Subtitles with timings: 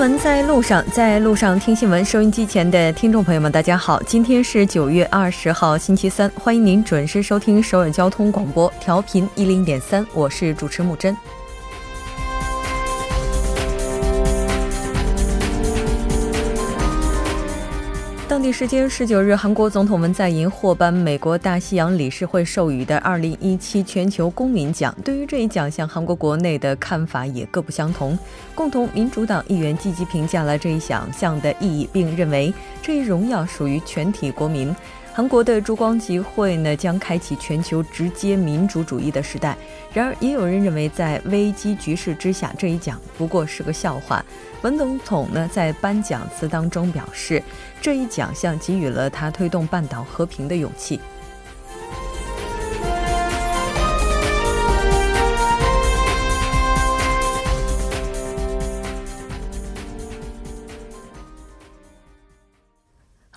[0.00, 2.02] 新闻在路上，在路上听新闻。
[2.02, 11.14] 收音机前的听众朋友们，大家好，今天是九月二十号，星期三，欢迎您准时收听首尔交通广播，调频一零点三，我是主持木真。
[18.40, 24.96] 当地时间十九日，韩国总统文在寅获颁美国大西洋理事会授予的二零一七全球公民奖。
[25.04, 28.18] 对于这一奖项，韩国国内的看法也各不相同。
[28.54, 34.74] 共同民主党议员积极评价了这一奖项的意义，并认为这一荣耀属于全体国民。
[35.12, 39.56] 韩国的烛光集会呢，将开启全球直接民主主义的时代。
[39.92, 44.24] 然而，也有人认为，在危机局势之下，这一奖不过是个笑话。
[44.62, 47.42] 文总统呢，在颁奖词当中表示，
[47.82, 51.00] 这一奖项给予了他推动半岛和平的勇气。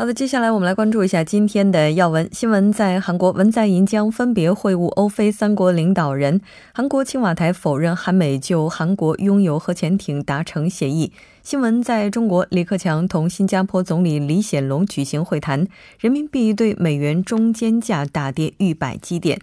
[0.04, 2.74] 好的，接下来我们来关注一下今天的要闻新闻。
[2.74, 6.42] 在韩国，文在寅将分别会晤欧非三国领导人。
[6.74, 11.14] 韩国青瓦台否认韩美就韩国拥有核潜艇达成协议。
[11.42, 15.66] 新闻在中国，李克强同新加坡总理李显龙举行会谈，
[16.02, 19.40] 人民币对美元中间价大跌逾百基点。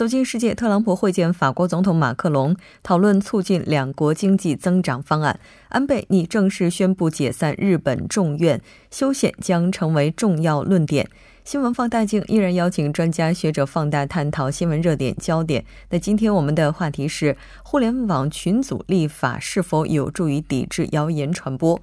[0.00, 5.38] 走进世界，特朗普会见法国总统马克龙，讨论促进两国经济增长方案。
[5.68, 11.06] 安倍拟正式宣布解散日本众院，修宪将成为重要论点。
[11.44, 15.66] 新闻放大镜依然邀请专家学者放大探讨新闻热点焦点。
[15.90, 21.78] 那今天我们的话题是：互联网群组立法是否有助于抵制谣言传播？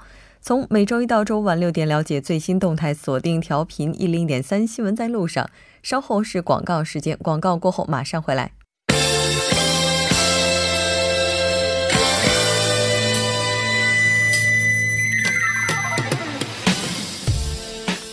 [0.47, 5.49] 从每周一到周五晚六点了解最新动态，锁定调频一零点三新闻在路上。
[5.83, 8.53] 稍后是广告时间，广告过后马上回来。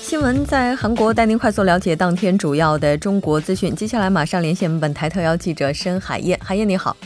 [0.03, 3.73] 新闻在韩国，带您快速了解当天主要的中国资讯。
[3.77, 6.97] 接下来马上连线本台特邀记者申海燕，海燕你好，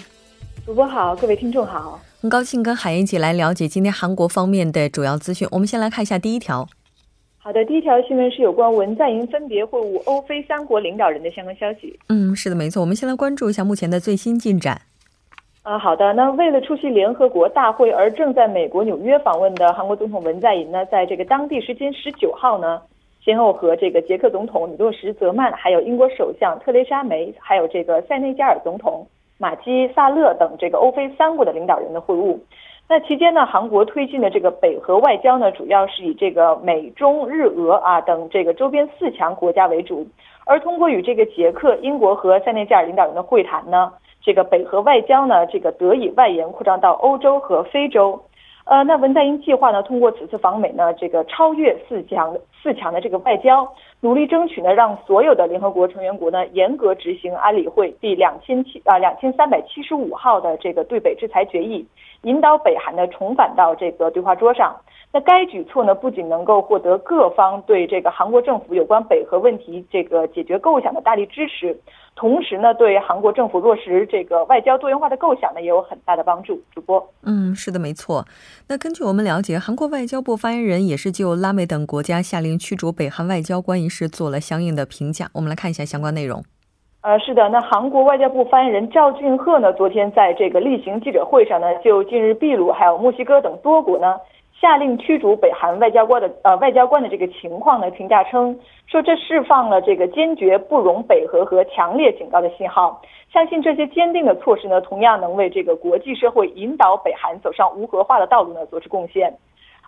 [0.64, 5.46] 主播好，各位听众好，很高兴跟海燕一起来了解今天韩国方面的主要资讯。
[5.52, 6.66] 我们先来看一下第一条。
[7.38, 11.96] 好的，第一条新闻是有关文在寅分别会晤欧非三国领导人的相关消息。
[12.08, 12.80] 嗯，是的，没错。
[12.80, 14.82] 我们先来关注一下目前的最新进展。
[15.62, 16.12] 啊，好的。
[16.14, 22.82] 那为了出席联合国大会而正在美国纽约访问的韩国总统文在寅呢，在这个当地时间十九号呢，
[23.24, 29.06] 先后和这个捷克总统米洛什泽曼，还有英国首相特蕾莎梅，还有这个塞内加尔总统
[29.38, 32.38] 马基萨勒等这个欧非三国的领导人的会晤。
[32.90, 40.06] 那期间呢，韩国推进的这个北核外交呢，主要是以这个美中日俄啊等这个周边四强国家为主，
[40.46, 48.18] 而通过与这个捷克、英国和塞内加尔领导人的会谈呢，这个北核外交呢，这个得以外延扩张到欧洲和非洲。
[48.64, 53.66] 呃，那文在寅计划呢，通过此次访美呢，这个超越四强四强的这个外交，
[54.00, 61.84] 努力争取呢，让所有的联合国成员国呢，严格执行安理会第两千七啊两千三百七十五号的这个对北制裁决议，
[62.22, 64.76] 引导北韩呢重返到这个对话桌上。
[65.10, 71.74] 那该举措呢，不仅能够获得各方对这个韩国政府有关北核问题这个解决构想的大力支持，
[72.14, 76.60] 同时呢，对韩国政府落实这个外交多元化的构想呢，也有很大的帮助。
[76.74, 78.26] 主播，嗯，是的，没错。
[78.68, 85.26] 那根据我们了解，韩国外交部发言人也是就拉美等国家下令驱逐北韩外交官是做了相应的评价。
[85.34, 86.42] 我们来看一下相关内容。
[87.00, 94.16] 呃，是的，那韩国外交部发言人赵俊赫呢，昨天在这个例行记者会上呢，就近日秘鲁还有墨西哥等多国呢。
[94.60, 103.00] 下令驱逐北韩外交官的呃外交官的这个情况呢，评价称说这释放了这个坚决不容北核和强烈警告的信号，
[103.32, 109.32] 相信这些坚定的措施呢，同样能为这个国际社会引导北韩走上无核化的道路呢做出贡献。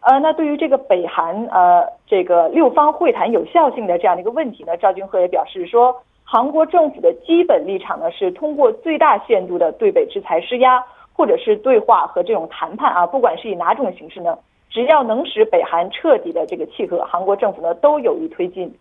[0.03, 5.95] 呃，那对于这个北韩呃这个六方会谈有效性的这样的一个问题呢，赵军赫也表示说，
[6.25, 10.83] 韩国政府的基本立场呢是通过最大限度的对北制裁施压，
[11.13, 14.39] 或者是对话和这种谈判啊，不管是以哪种形式呢。
[14.71, 18.73] 只要能使北韩彻底的这个契合，韩国政府呢都有意推进。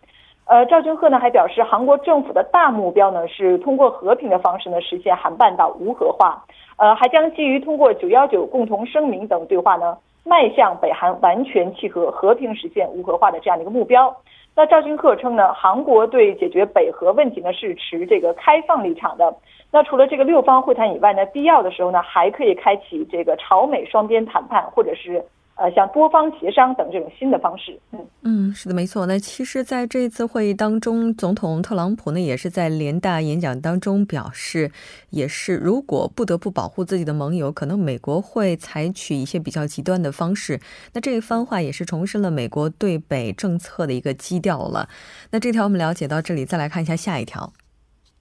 [0.46, 6.44] 呃，赵军赫呢还表示，韩国政府的大目标呢是通过和平的方式呢实现韩半岛无核化。
[6.76, 9.98] 呃，还将基于通过九幺九共同声明等对话呢，
[10.30, 14.16] 迈向北韩完全契合、和平实现无核化的这样的一个目标。
[14.54, 19.34] 那赵军克称呢，韩国对解决北核问题呢是持这个开放立场的。
[19.72, 25.24] 那除了这个六方会谈以外呢，必要的时候呢，还可以开启这个朝美双边谈判，或者是。
[25.60, 27.78] 呃，像多方协商等这种新的方式。
[27.92, 29.04] 嗯嗯，是的，没错。
[29.04, 34.72] 那其实，在这一次会议当中，总统特朗普呢，也是在联大演讲当中表示，
[35.10, 40.58] 也是如果不得不保护自己的盟友，可能美国会采取一些比较极端的方式。
[40.94, 44.88] 那这一番话也是重申了美国对北政策的一个基调了。
[45.30, 47.52] 那这条我们了解到这里，再来看一下下一条。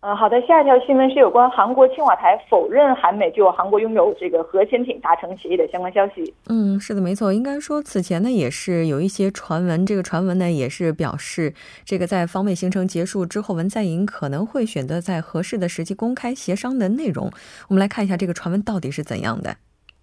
[0.01, 6.33] 呃，好的，下一条新闻是有关韩国青瓦台否认韩美就韩国拥有这个核潜艇达成协议的相关消息。
[6.47, 7.33] 嗯，是的，没错。
[7.33, 11.53] 应该说，此前呢也是有一些传闻，这个传闻呢也是表示，
[11.83, 17.29] 这个在访美行程结束之后，文在寅可能会选择在合适的时机公开协商的内容。
[17.67, 19.57] 我们来看一下这个传闻到底是怎样的。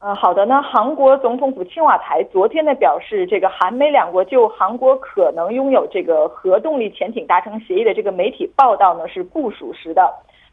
[0.07, 10.09] 呃，好的，呢韩国总统府青瓦台昨天呢表示，这个韩美两国就韩国可能拥有这个核动力潜艇达成协议的这个媒体报道呢是不属实的。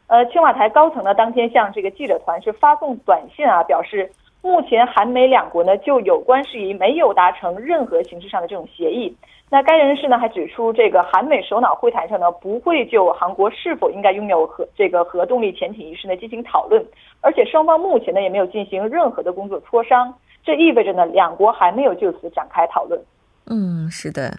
[0.08, 4.10] 呃，青瓦台高层呢当天向这个记者团是发送短信啊，表示
[4.44, 9.16] 目前韩美两国呢就有关事宜没有达成任何形式上的这种协议。
[9.48, 16.84] 那该人士呢还指出，这个韩美首脑会谈上呢不会就韩国是否应该拥有核这个核动力潜艇一事呢进行讨论，
[17.22, 20.12] 而且双方目前呢也没有进行任何的工作磋商，
[20.44, 23.02] 这意味着呢两国还没有就此展开讨论。
[23.46, 24.36] 嗯，是的，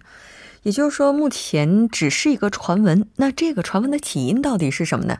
[0.61, 5.17] 也就是说目前只是一个传闻，那这个传闻的起因到底是什么呢？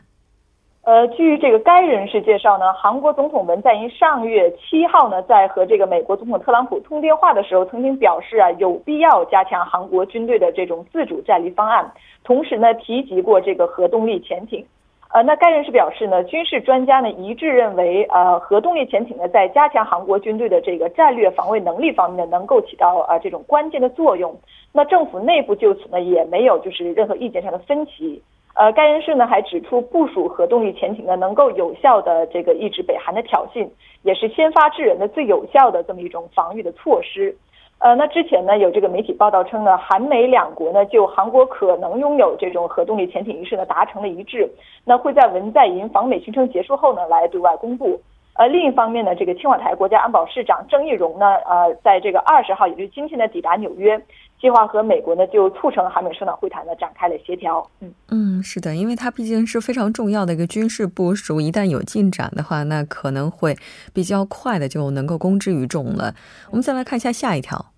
[0.86, 11.90] 呃，据这个该人士介绍呢，韩国总统文在寅上月七号呢，在和这个美国总统特朗普通电话的时候，曾经表示啊，有必要加强韩国军队的这种自主战力方案，
[12.22, 14.64] 同时呢，提及过这个核动力潜艇。
[15.12, 24.32] 呃，那该人士表示呢，军事专家呢一致认为，呃，核动力潜艇呢，在加强韩国军队的这个战略防卫能力方面呢，能够起到呃这种关键的作用。
[24.72, 28.22] 那政府内部就此呢，也没有就是任何意见上的分歧。
[28.56, 33.68] 呃，该人士呢还指出，部署核动力潜艇呢，能够有效的这个抑制北韩的挑衅，
[34.02, 37.36] 也是先发制人的最有效的这么一种防御的措施。
[37.78, 44.50] 呃，那之前呢，有这个媒体报道称呢，韩美两国呢就韩国可能拥有这种核动力潜艇一事呢达成了一致，
[44.86, 48.00] 那会在文在寅访美行程结束后呢来对外公布。
[48.38, 54.00] 呃，另一方面呢，这个青瓦台国家安保市长郑义溶呢，呃，在这个二十号，也就是今天呢，抵达纽约。
[54.40, 57.66] 计划和美国呢就促成韩美首脑会谈呢展开了协调。
[57.80, 63.56] 嗯嗯，是的，因为它毕竟是非常重要的一个军事部署，一旦有进展的话，那可能会
[63.92, 66.14] 比较快的就能够公之于众了。
[66.50, 67.72] 我们再来看一下下一条。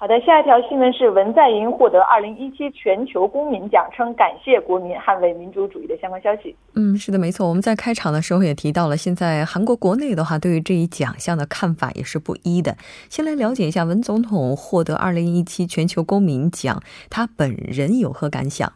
[0.00, 6.56] 好的，下一条新闻是文在寅获得二零一七全球公民奖，称感谢国民捍卫民主主义的相关消息。
[6.74, 7.46] 嗯，是的，没错。
[7.46, 12.76] 我们在开场的时候也提到了，现在韩国国内的话，对于这一奖项的看法也是不一的。
[13.10, 16.80] 先来了解一下文总统获得二零一七全球公民奖，
[17.10, 18.72] 他本人有何感想？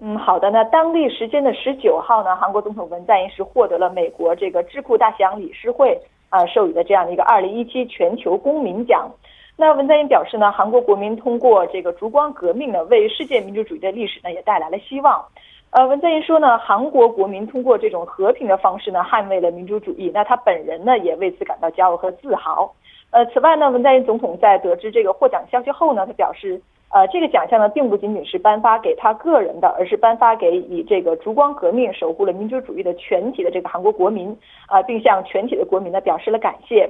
[0.00, 0.50] 嗯，好的。
[0.50, 5.96] 那当地时间的十九号呢，韩国总统文在寅是获得了美国这个智库大西洋理事会
[6.30, 9.08] 啊授予的这样的一个二零一七全球公民奖。
[9.60, 15.20] 那文在寅表示呢，韩国国民通过这个烛光革命呢，为世界民主主义的历史呢也带来了希望。
[15.70, 20.12] 呃，文在寅说呢，韩国国民通过这种和平的方式呢，捍卫了民主主义。
[20.14, 22.72] 那他本人呢，也为此感到骄傲和自豪。
[23.10, 26.62] 呃，此外呢，文在寅总统在得知这个获奖消息后呢，他表示，
[26.94, 34.30] 呃，这个奖项呢，并不仅仅是颁发给他个人的，而是颁发给以这个烛光革命守护了民主主义的全体的这个韩国国民
[34.68, 36.88] 啊，并向全体的国民呢表示了感谢。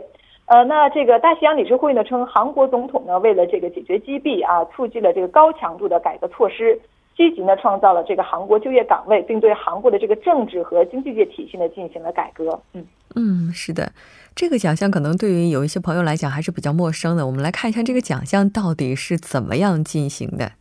[0.49, 6.81] 呃，那这个大西洋理事会呢称，韩国总统呢为了这个解决击毙啊，促进了这个高强度的改革措施，
[7.15, 12.59] 积极呢创造了这个韩国就业岗位，并对韩国的这个政治和经济界体系呢进行了改革。
[12.73, 12.83] 嗯
[13.15, 13.93] 嗯，是的，
[14.35, 17.27] 这个奖项可能对于有一些朋友来讲还是比较陌生的。
[17.27, 20.53] 我们来看一下这个奖项到底是怎么样进行的。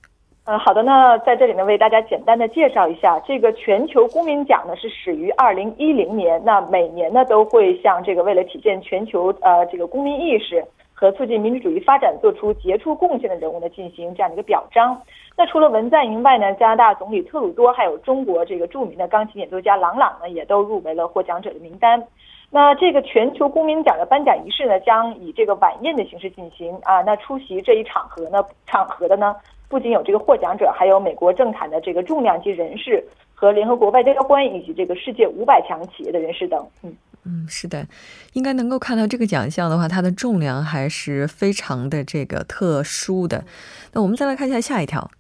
[0.48, 10.64] 呃，好的，那在这里呢，为大家简单的介绍一下，这个全球公民奖呢是始于二零一零年，那每年呢都会向这个为了体现全球呃这个公民意识
[10.94, 14.98] 和促进民主主义发展做出杰出贡献的人物呢进行这样的一个表彰。
[15.36, 22.02] 那除了文在寅外呢，加拿大总理特鲁多还有中国这个著名的钢琴演奏家郎朗呢也都入围了获奖者的名单。
[22.50, 29.36] 那这个全球公民奖的颁奖仪式呢将以这个晚宴的形式进行啊，那出席这一场合呢场合的呢。
[29.70, 36.66] 不仅有这个获奖者，还有美国政坛的这个重量级人士和联合国外交官，以及这个世界五百强企业的人士等。
[36.84, 36.96] 嗯
[37.26, 37.86] 嗯，是的，
[38.34, 43.44] 应该能够看到这个奖项的话，它的重量还是非常的这个特殊的。
[43.92, 45.12] 那我们再来看一下下一条。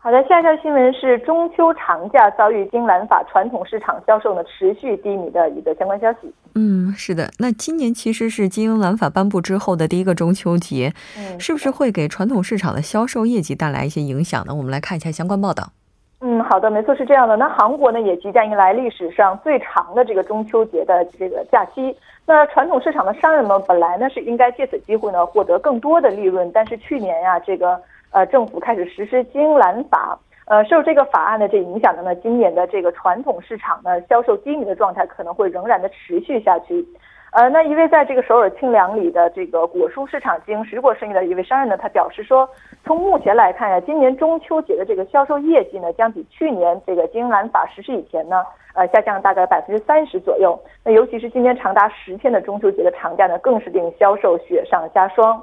[0.00, 6.32] 好的，下一条新闻是中秋长假遭遇金兰法传统市场销售呢持续低迷的一个相关消息。
[6.54, 14.54] 嗯，是的，那今年其实是金兰法颁布之后的第一个中秋节，嗯，是不是会给传统市场的销售业绩带来一些影响呢？
[14.54, 15.72] 我们来看一下相关报道。
[16.20, 17.36] 嗯，好的，没错，是这样的。
[17.36, 21.94] 那韩国呢也即将迎来历史上最长的这个中秋节的这个假期。
[22.24, 36.86] 那传统市场的商人们本来呢是应该借此机会呢获得更多的利润，但是去年呀，这个呃政府开始实施金兰法，呃受这个法案的这影响的呢，今年的这个传统市场呢销售低迷的状态可能会仍然的持续下去。
[37.30, 42.48] 呃，那一位在这个首尔清凉里的这个果蔬市场经营水果生意的一位商人呢，他表示说，
[42.84, 50.58] 从目前来看呀，今年中秋节的这个销售业绩呢，将比去年这个金兰法实施以前呢，呃，下降大概百分之三十左右。
[50.82, 55.38] 那尤其是今年长达十天的中秋节的长假呢，更是令销售雪上加霜。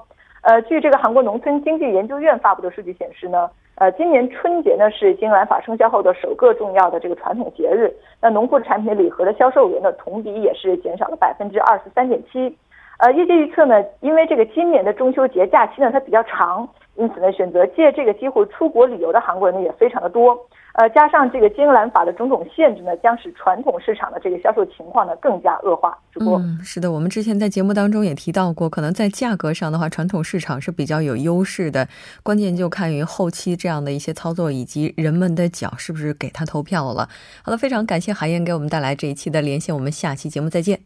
[0.45, 3.49] 呃，据这个韩国农村经济研究院发布的数据显示呢。
[3.77, 7.91] 呃，今年春节呢是金兰法生效后的首个重要的这个传统节日。
[8.21, 12.55] 那农副产品礼盒的销售额呢，同比也是减少了百分之二十三点七。
[12.99, 20.39] 呃，业界预测呢，因为这个今年的中秋节假期呢它比较长，因此呢选择借这个机会出国旅游的韩国人呢也非常的多。
[20.77, 25.97] 呃，加上这个金兰法的种种限制呢，将使传统市场的这个销售情况呢更加恶化。
[26.11, 31.87] 主播，嗯，是的，我们之前在节目当中也提到过，可能在价格上的话，传统市场是比较有优势的，
[32.23, 37.07] 关键就看于后期这样的一些操作以及人们的脚是不是给他投票了。
[37.41, 40.81] 好的，非常感谢海燕给我们带来这一期的连线，我们下期节目再见。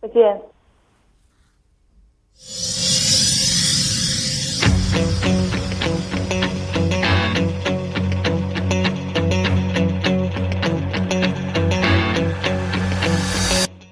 [0.00, 0.40] 再见。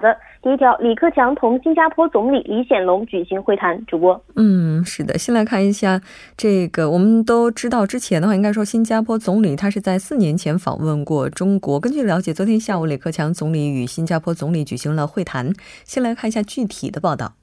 [0.00, 0.16] 好的。
[0.42, 3.84] 第一条，李克强同新加坡总理李显龙举行会谈。
[3.84, 6.00] 主播，嗯，是的，先来看一下
[6.38, 6.90] 这个。
[6.90, 11.78] 我们都知道，之前的话，应该说新加坡总理他是在四年前访问过中国。
[11.78, 15.52] 根据了解，昨天下午李克强总理与新加坡总理举行了会谈。
[15.84, 17.34] 先来看一下具体的报道。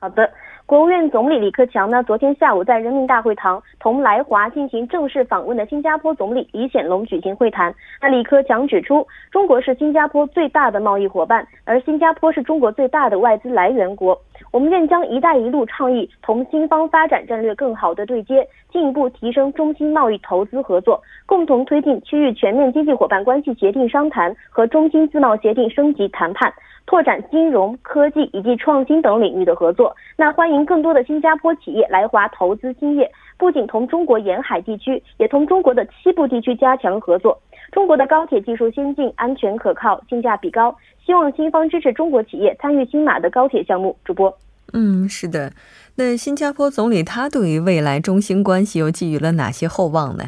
[0.00, 0.28] 好的。
[0.66, 7.74] 国务院总理李克强呢，昨天下午在人民大会堂同来华进行正式访问的新加坡总理李显龙举行会谈。
[8.00, 14.18] 那李克强指出，中国是新加坡最大的贸易伙伴，而新加坡是中国最大的外资来源国。
[14.54, 26.54] 我们愿将“一带一路”倡议同新方发展战略更好的对接，进一步提升中新贸易投资合作，共同推进区域全面经济伙伴关系协定商谈和中新自贸协定升级谈判。
[26.86, 29.92] 拓展金融科技以及创新等领域的合作。
[30.16, 37.36] 那欢迎更多的新加坡企业来华投资兴业，不仅同中国沿海地区，也同中国的西部地区加强合作。
[37.72, 43.96] 中国的高铁技术先进、安全可靠、性价比高，希望新方支持中国企业参与新马的高铁项目。
[44.04, 44.36] 主播，
[44.72, 45.52] 嗯，是的。
[45.96, 50.24] 那新加坡总理他对于未来中新关系又寄予了哪些厚望呢？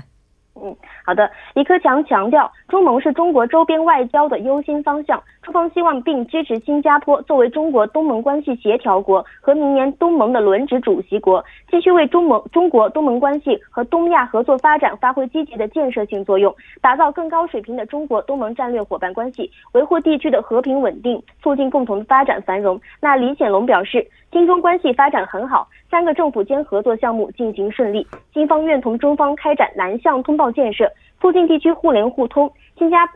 [0.54, 0.76] 嗯。
[1.06, 5.22] 好的，李克强强调，中盟是中国周边外交的优先方向。
[5.40, 22.80] 中方希望并支持新加坡作为中国东盟关系协调国和明年东盟的轮值主席国，继续为中盟、中国东盟关系和东亚合作发展发挥积极的建设性作用，打造更高水平的中国东盟战略伙伴关系，维护地区的和平稳定，促进共同的发展繁荣。
[23.00, 24.04] 那李显龙表示，
[24.36, 30.92] 新中关系发展很好，三个政府间合作项目进行顺利，新方愿同中方开展南向通道建设。
[31.22, 33.08] 促进地区互联互通，新加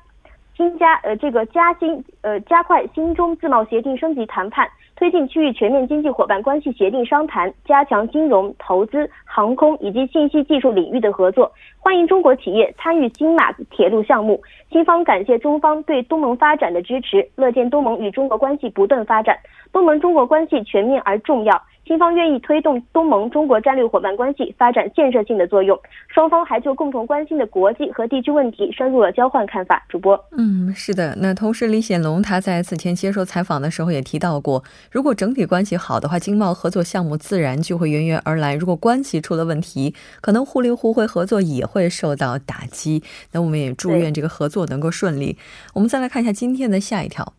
[0.57, 4.67] 新加呃这个加新呃加快新中自贸协定升级谈判，
[5.01, 14.39] 推进区域全面经济伙伴关系协定商谈，加强金融、投资、航空以及信息技术领域的合作，欢迎中国企业参与新马铁路项目。
[14.71, 19.39] 新方感谢中方对东盟发展的支持，乐见东盟与中国关系不断发展，
[19.73, 21.63] 东盟中国关系全面而重要。
[21.91, 29.85] 新方愿意推动东盟中国战略伙伴关系发展建设性的作用，双方还就共同关心的国际和地区问题深入了交换看法。
[29.89, 31.17] 主播，嗯，是的。
[31.19, 43.03] 那同时，李显龙他在此前接受采访的时候也提到过，如果整体关系好的话，经贸合作项目自然就会源源而来；如果关系出了问题，可能互利互惠合作也会受到打击。
[43.33, 45.37] 那我们也祝愿这个合作能够顺利。
[45.75, 47.33] 我们再来看一下今天的下一条。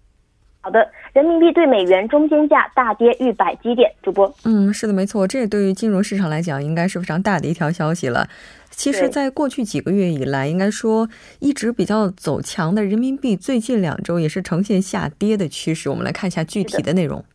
[0.64, 3.92] 好的，人民币对美元中间价大跌逾百基点。
[4.04, 8.28] 主播，嗯，是的，没错，这也对于金融市场来讲，应该是非常大的一条消息了。
[8.70, 15.90] 其实，在过去几个月以来，应该说一直比较走强的人民币，最近两周也是呈现下跌的趋势。
[15.90, 17.26] 我们来看一下具体的内容。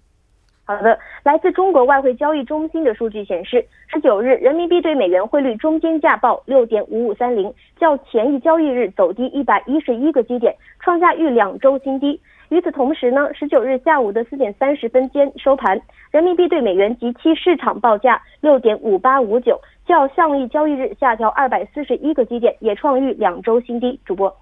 [0.65, 12.21] 好的，来自中国外汇交易中心的数据显示，十九日人民币对美元汇率中间价报六点五五三零，较前一交易日走低一百一十一个基点，创下逾两周新低。
[12.49, 15.81] 与此同时呢，十九日下午的四点三十分间收盘，
[16.13, 23.99] 人民币对美元即期市场报价六点五八五九，较上一交易日下调二百四十一个基点，也创逾两周新低。
[24.05, 24.33] 主播，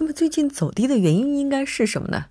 [0.00, 2.24] 那么最近走低的原因应该是什么呢？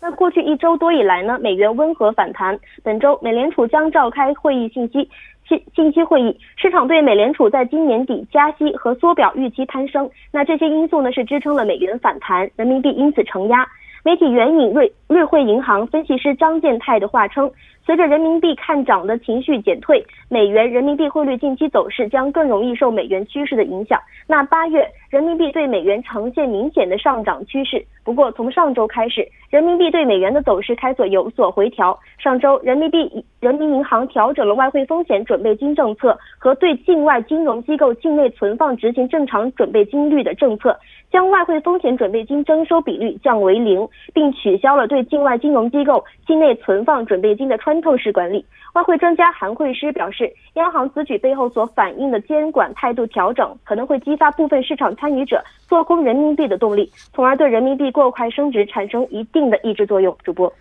[0.00, 2.58] 那过去一周多以来呢，美元温和反弹。
[2.82, 5.08] 本周美联储将召开会议信息
[5.48, 10.08] 信信息会议，市场对美联储在今年底加息和缩表预期攀升。
[10.32, 13.64] 那这些因素呢是支撑了美元反弹，人民币因此承压。
[14.04, 17.50] 媒体援引瑞瑞汇银行分析师张建泰的话称。
[17.84, 24.00] 随着人民币看涨的情绪减退，美元人民币汇率近期走势将更容易受美元趋势的影响。
[24.28, 32.00] 那八月人民币对美元呈现明显的上涨趋势，不过从上周开始，人民币对美元的走势开始有所回调。
[32.16, 40.74] 上周，人民币人民银行调整了外汇风险准备金政策和对境外金融机构境内存放执行正常准备金率的政策，
[41.10, 47.82] 将外汇风险准备金征收比率降为零，并取消了对境外金融机构境内存放准备金的穿。
[47.82, 48.42] 透式管理，
[48.74, 60.16] 外汇专家韩慧诗表示，央行此举背后所反映的监管态度调整，可能会激发部分市场参与者做空人民币的动力，从而对人民币过快升值产生一定的抑制作用。
[60.22, 60.52] 主播。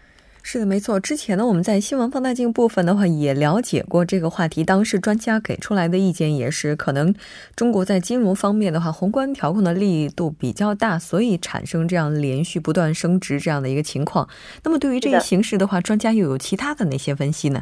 [0.41, 0.99] 是的，没错。
[0.99, 4.63] 之前呢，我们在新闻放大镜部分的话也了解过这个话题。
[4.63, 7.13] 当时专家给出来的意见也是，可能
[7.55, 14.27] 中国在金融方面的话，宏观调控的力度比较大，所以产生这样连续不断升值这样的一个情况。
[14.63, 17.61] 那么，对于这一形势的话，专家又有其他的哪些分析呢？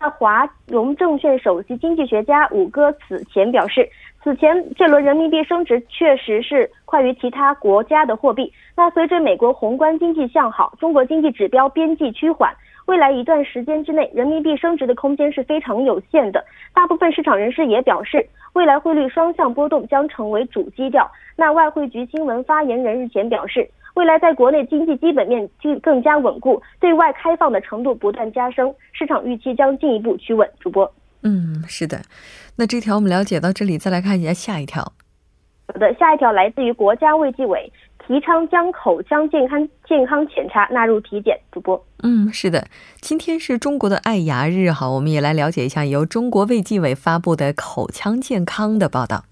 [0.00, 3.88] 那华融证券首席经济学家武哥此前表示。
[4.22, 8.52] 此前这轮人民币升值确实是快于其他国家的货币。
[8.76, 12.52] 那随着美国宏观经济向好，中国经济指标边际趋缓，
[12.86, 16.44] 未来一段时间之内，人民币升值的空间是非常有限的。
[16.74, 21.08] 大部分市场人士也表示，未来汇率双向波动将成为主基调。
[21.36, 30.48] 那外汇局新闻发言人日前表示，未来在国内经济基本面更更加稳固，对外开放的程度不断加深，市场预期将进一步趋稳。
[30.58, 30.92] 主播。
[31.22, 32.02] 嗯，是的。
[32.56, 34.92] 那这条我们了解到这里，再来看一下下一条。
[35.66, 37.70] 好的，下一条来自于国家卫计委，
[38.06, 41.38] 提倡将口腔健康健康检查纳入体检。
[41.52, 42.66] 主播，嗯，是的，
[43.00, 49.24] 今天是中国的爱牙日，哈，我们也来了解一下由中国卫计委发布的口腔健康的报道。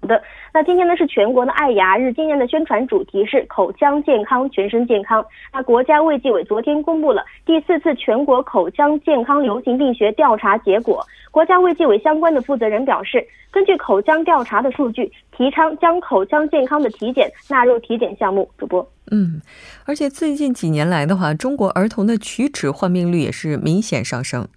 [0.00, 0.22] 好的。
[0.58, 5.24] 那今天呢是全国的爱牙日，今年的宣传主题是口腔健康，全身健康。
[5.52, 11.00] 那国家卫计委昨天公布了第四次全国口腔健康流行病学调查结果。
[11.30, 18.50] 国家卫计委相关的负责人表示，根据口腔调查的数据，提倡将口腔健康的体检纳入体检项目。
[18.58, 19.40] 主播，嗯，
[19.84, 24.48] 而且最近几年来的话，中国儿童的龋齿患病率也是明显上升。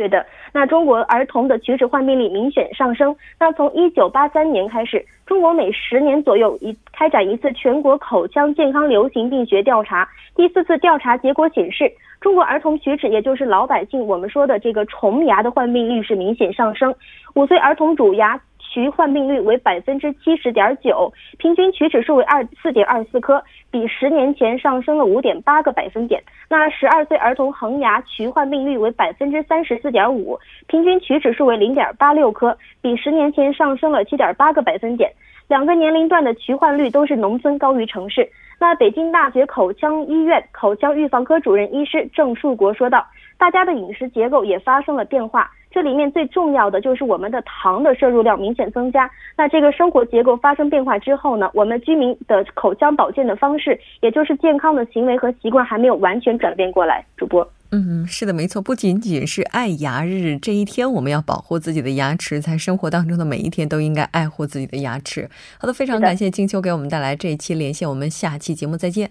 [0.00, 3.14] 对的，那中国儿童的龋齿患病率明显上升。
[3.38, 10.08] 那从一九八三年开始，中国每十年左右一开展一次全国口腔健康流行病学调查。
[10.34, 16.94] 第四次调查结果显示，中国儿童龋齿，也就是老百姓我们说的这个虫牙的患病率是明显上升。
[17.34, 18.40] 五岁儿童主牙。
[18.72, 26.22] 龋患病率为百分之七十点九，平均龋齿数为二四点二四颗，比十年前上升了五点八个百分点。
[26.48, 35.10] 那十二岁儿童恒牙龋患病率为百分之三十四点五，平均龋齿数为零点八六颗，比十年前上升了七点八个百分点。
[35.48, 38.28] 两个年龄段的龋患率都是农村高于城市。
[38.60, 43.04] 那北京大学口腔医院口腔预防科主任医师郑树国说道
[43.40, 49.08] ：“大家的饮食结构也发生了变化。”这里面最重要的就是我们的糖的摄入量明显增加。
[49.36, 57.06] 那这个生活结构发生变化之后呢，我们居民的口腔保健的方式，也就是健康的行为和习惯还没有完全转变过来。
[57.16, 65.30] 主播，嗯，是的，没错，不仅仅是爱牙日这一天，我们要保护自己的牙齿，在生活当中的每一天都应该爱护自己的牙齿。
[65.60, 69.08] 好的，非常感谢金秋给我们带来这一期连线，我们下期节目再见。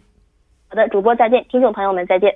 [0.67, 2.35] 好的，主播再见，听众朋友们再见。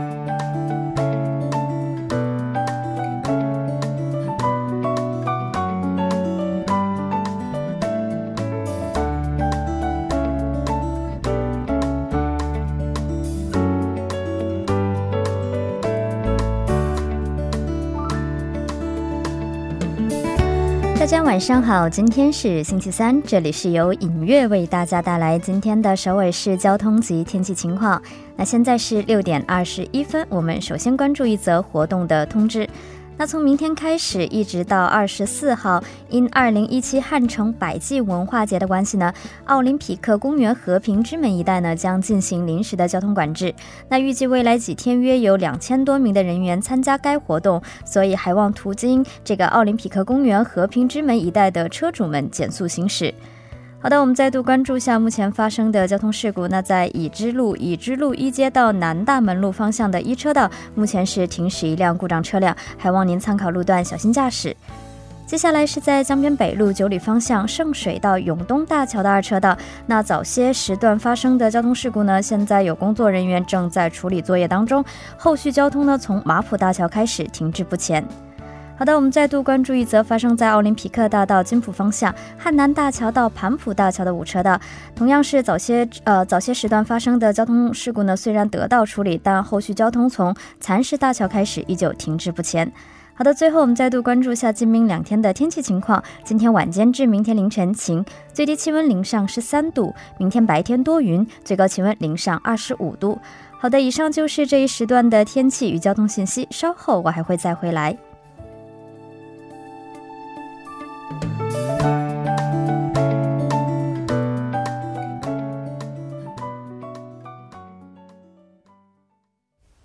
[21.01, 27.99] 大家晚上好，今天是星期三，这里是由影月为大家带来今天的首尔市交通及天气情况。
[28.35, 32.69] 那现在是六点二十一分，我们首先关注一则活动的通知。
[33.21, 35.79] 那从明天开始一直到二十四号，
[36.09, 39.13] 因二零一七汉城百济文化节的关系呢，
[39.45, 43.53] 奥林匹克公园和平之门一带呢将进行临时的交通管制。
[43.89, 53.13] 那预计未来几天约有两千多名的人员参加该活动，所以还望途经这个奥林匹克公园和平之门一带的车主们减速行驶。
[53.83, 56.47] 好的，我们再度关注一下目前发生的交通事故。
[56.47, 64.55] 那在已知路已知路一街到南大门路方向的一车道，目前是停驶一辆故障车辆，还望您参考路段小心驾驶。
[65.25, 74.85] 接下来是在江边北路九里方向圣水到永东大桥的二车道，那早些时段发生的交通事故呢，现在有工作人员正在处理作业当中，
[75.17, 78.05] 后续交通呢从马浦大桥开始停滞不前。
[78.81, 84.59] 好的，我们再度关注一则发生在奥林匹克大道金浦方向汉南大桥到盘浦大桥的五车道，
[84.95, 92.71] 同样是早些呃早些时段发生的交通事故呢，虽然得到处理，但后续交通从蚕石大桥开始依旧停滞不前。
[93.13, 96.03] 好的，最后我们再度关注一下今明两天的天气情况。
[96.23, 103.19] 今天晚间至明天凌晨晴，最低气温零上十三度；明天白天多云，最高气温零上二十五度。
[103.59, 107.95] 好的，以上就是这一时段的天气与交通信息，稍后我还会再回来。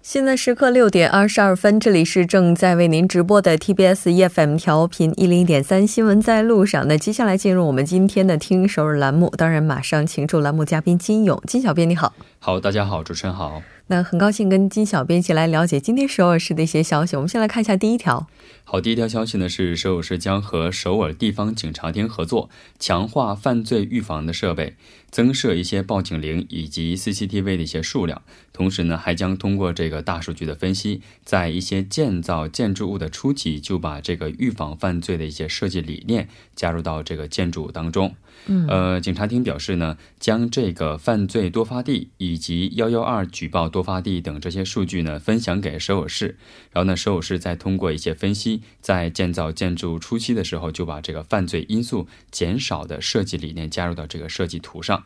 [0.09, 6.87] 现在时刻六点二十二分，这里是正在为您直播的 TBS EFM 调频一零点三新闻在路上。
[6.87, 12.15] 那接下来进入我们今天的听首尔栏目，当然马上请出栏目嘉宾金勇，金小编你好。
[12.47, 13.61] 好，大家好，主持人好。
[13.89, 17.17] 那很高兴跟金小编一起来了解今天首尔市的一些消息。
[17.17, 18.29] 我们先来看一下第一条。
[18.63, 24.77] 好，第一条消息呢是首尔市将和首尔地方警察厅合作，强化犯罪预防的设备，
[25.11, 28.23] 增设一些报警铃以及 CCTV 的一些数量。
[28.53, 38.15] 同时呢，还将通过这个大数据的分析，在一些建造建筑物的初期就把这个预防犯罪的一些设计理念加入到这个建筑当中。
[38.49, 46.37] 嗯，呃，警察厅表示呢，将这个犯罪多发地以及幺幺二举报多发地等这些数据呢分享给首尔市，
[46.71, 55.05] 然后呢，首尔市再通过一些分析，在建造建筑初期的时候就把这个犯罪因素减少的设计理念加入到这个设计图上。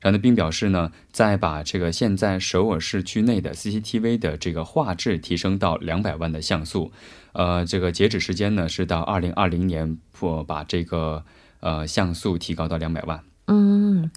[0.00, 6.92] 然后呢，并表示呢，再把这个现在首尔市区内的 CCTV 的这个画质提升到两百万的像素，
[7.32, 11.24] 呃，这个截止时间呢是到二零二零年，破把这个。
[11.62, 13.18] 呃，像素提高到两百万。
[13.46, 14.10] 嗯，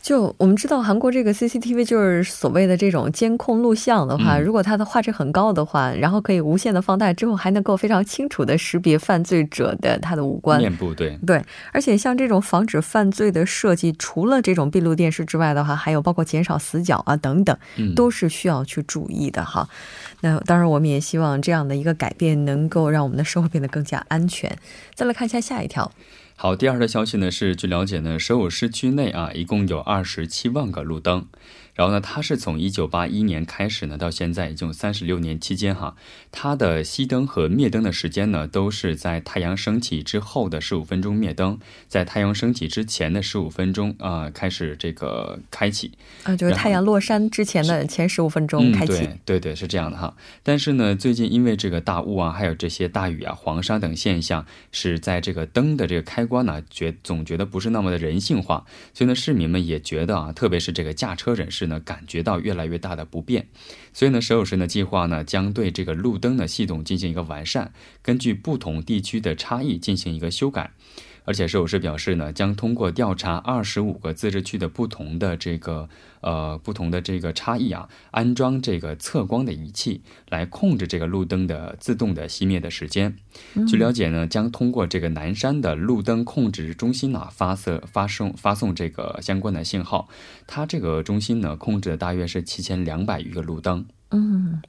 [0.00, 10.92] 就我们知道，韩国这个 CCTV 就是所谓的这种监控录像的话，如果它的画质很高的话，然后可以无限的放大之后，还能够非常清楚的识别犯罪者的他的五官、面部。
[10.94, 17.56] 对对，而且像这种防止犯罪的设计，除了这种闭路电视之外的话，还有包括减少死角啊等等，
[17.94, 19.68] 都是需要去注意的哈。
[20.20, 24.56] 那当然，我们也希望这样的一个改变能够让我们的生活变得更加安全。
[24.94, 25.90] 再来看一下下一条。
[26.36, 31.26] 好，第二条消息呢是，据了解呢，首尔市区内啊，一共有二十七万个路灯。
[31.74, 35.96] 然后呢，它是从一九八一年开始呢，到现在已经有三十六年期间哈，
[36.30, 45.92] 它的熄灯和灭灯的时间呢，都是在太阳升起之后的十五分钟灭灯，在太阳升起之前的十五分钟啊开始这个开启
[46.24, 48.92] 啊，就是太阳落山之前的前十五分钟开启。
[48.92, 50.14] 对对对，是这样的哈。
[50.42, 61.66] 但是呢，最近因为这个大雾啊，还有这些大雨啊、黄沙等现象，是在这个灯的这个开开关呢，觉总觉得不是那么的人性化，所以呢，市民们也觉得啊，特别是这个驾车人士。
[61.66, 63.46] 呢，感觉到越来越大的不便，
[63.92, 70.72] 所以呢，首尔市的计划呢，将对这个路灯的系统进行一个完善，根据不同地区的差异进行一个修改。
[71.24, 75.88] 而且首尔市表示呢，将通过调查二十五个自治区的不同的这个
[76.20, 83.16] 呃不同的这个差异啊，安装这个测光的仪器来控制这个路灯的自动的熄灭的时间。
[83.68, 90.08] 据了解呢，将通过这个南山的路灯控制中心啊发射发送发送这个相关的信号。
[90.46, 93.84] 它这个中心呢，控制的大约是七千两百余个路灯。
[94.10, 94.60] 嗯。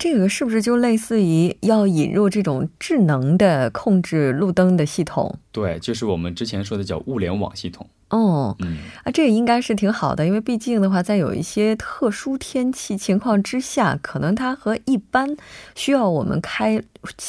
[0.00, 5.38] 这个是不是就类似于要引入这种智能的控制路灯的系统？
[5.52, 7.86] 对，就是我们之前说的叫物联网系统。
[8.10, 15.28] 哦，嗯，啊，这个应该是挺好的，因为毕竟的话，在有一些特殊天气情况之下，可能它和一般
[15.76, 16.82] 需要我们开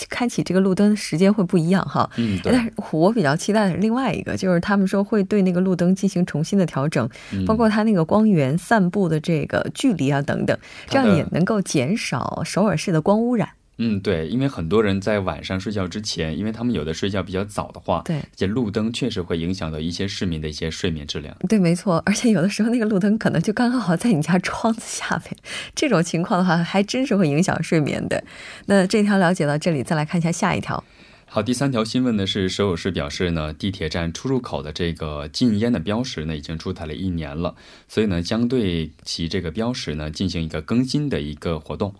[0.10, 2.10] 开启这个路灯的时间会不一样哈。
[2.18, 7.08] 嗯，但是我比较期待的是另外一个，就是他们说会对那个路灯进行重新的调整，
[7.46, 13.48] 包括它那个光源散布的这个距离啊等等，这样也能够减少首尔市的光污染。
[13.78, 21.36] 嗯，对，因为很多人在晚上睡觉之前，因为他们有的睡觉比较早的话，对，这路灯确实会影响到一些市民的一些睡眠质量。
[21.50, 25.36] 对，没错，而且有的时候那个路灯可能就刚刚好在你家窗子下面，
[25.74, 28.24] 这种情况的话，还真是会影响睡眠的。
[28.68, 30.84] 那这条了解到这里，再来看一下下一条。
[31.26, 37.56] 好，第三条新闻呢是首尔市表示呢，地铁站出入口的这个禁烟的标识呢已经出台了一年了，
[37.88, 41.96] 所以呢将对其这个标识呢进行一个更新的一个活动。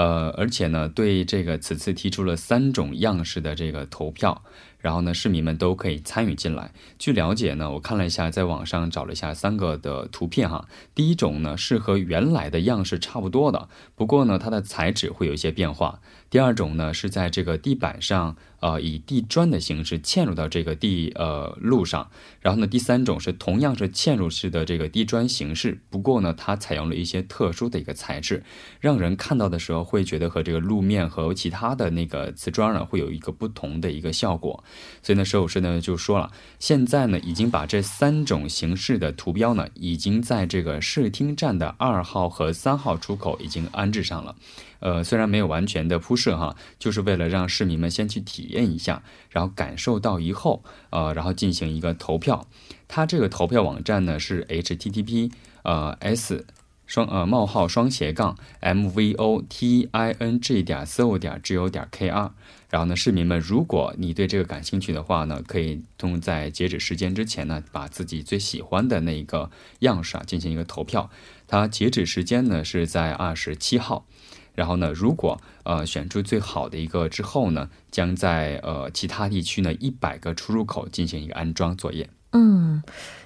[0.00, 4.42] 呃，而且呢，对这个此次提出了三种样式的这个投票，
[4.78, 6.72] 然后呢，市民们都可以参与进来。
[6.98, 10.66] 据了解呢，我看了一下，在网上找了一下三个的图片哈。
[10.94, 16.00] 第一种呢是和原来的样式差不多的，不过呢，它的材质会有一些变化。
[16.30, 18.36] 第二种呢是在这个地板上。
[18.60, 28.44] 呃，以地砖的形式嵌入到这个地呃路上，然后呢，第三种是同样是嵌入式的这个地砖形式，不过呢，它采用了一些特殊的一个材质，
[28.78, 34.62] 让人看到的时候会觉得和这个路面和其他的那个瓷砖呢会有一个不同的一个效果。
[35.02, 44.36] 所以呢，摄影师呢就说了，现在呢已经把这三种形式的图标呢已经在这个视听站的二号和三号出口已经安置上了。
[44.80, 52.46] 呃，虽然没有完全的铺设哈，就是为了让市民们先去体验一下，然后感受到以后，呃，然后进行一个投票。
[52.86, 55.32] 它这个投票网站呢是 http
[55.62, 56.44] 呃 s
[56.86, 62.32] 双呃冒号双斜杠 mvoting 点 so 点 go 点 kr。
[62.68, 71.10] 然后呢，市民们，如果你对这个感兴趣的话呢，可以通在截止时间之前呢，把自己最喜欢的那个样式啊进行一个投票。
[71.48, 74.06] 它截止时间呢是在二十七号。
[74.54, 82.08] 然后呢，如果呃选出最好的一个之后呢，将在呃其他地区呢一百个出入口进行一个安装作业。
[82.32, 82.82] 嗯。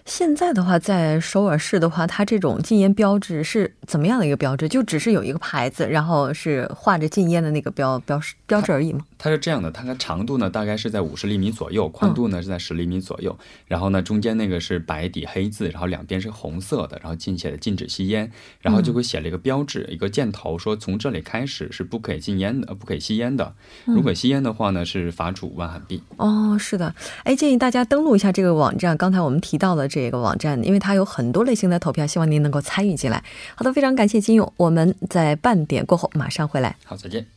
[0.07, 4.69] 现在的话，在首尔市的话，它这种禁烟标志是怎么样的一个标志？
[4.69, 9.01] 就只是有一个牌子，然后是画着禁烟的那个标标识标志而已吗？
[9.17, 13.35] 它是这样的，它的长度呢大概是在五十厘米左右，宽度呢是在十厘米左右。
[13.67, 23.55] 然后呢，中间那个是白底黑字，然后两边是红色的，然后进写的禁止吸烟，然后就会写了一个标志，一个箭头，说从这里开始是不可以禁烟的，不可以吸烟的。
[23.87, 26.03] 如果吸烟的话呢，是罚处五万韩币。
[26.19, 28.94] 哦，是的，哎，建议大家登录一下这个网站。
[28.97, 29.85] 刚才我们提到的。
[29.95, 33.23] 这个网站，因为它有很多类型的投票，希望您能够参与进来。
[33.55, 36.75] 好的，非常感谢金勇，我们在半点过后马上回来。
[36.85, 37.34] 好，再见。